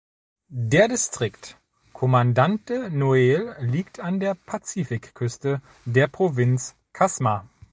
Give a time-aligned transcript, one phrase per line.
[0.49, 1.59] Der Distrikt
[1.93, 7.47] Comandante Noel liegt an der Pazifikküste der Provinz Casma.